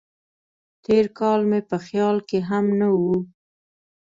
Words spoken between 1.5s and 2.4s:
په خیال کې